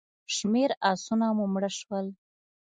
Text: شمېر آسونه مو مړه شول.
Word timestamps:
شمېر 0.35 0.69
آسونه 0.91 1.27
مو 1.37 1.45
مړه 1.53 1.71
شول. 1.79 2.07